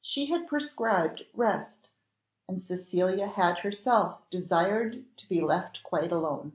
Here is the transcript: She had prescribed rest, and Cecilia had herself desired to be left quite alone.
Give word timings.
She 0.00 0.26
had 0.26 0.46
prescribed 0.46 1.24
rest, 1.34 1.90
and 2.46 2.60
Cecilia 2.60 3.26
had 3.26 3.58
herself 3.58 4.18
desired 4.30 5.04
to 5.16 5.28
be 5.28 5.40
left 5.40 5.82
quite 5.82 6.12
alone. 6.12 6.52